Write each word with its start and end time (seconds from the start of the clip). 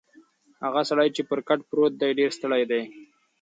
هغه 0.63 0.81
سړی 0.89 1.09
چې 1.15 1.21
پر 1.29 1.39
کټ 1.47 1.59
پروت 1.69 1.93
دی 2.01 2.09
ډېر 2.19 2.29
ستړی 2.37 2.63
دی. 2.71 2.81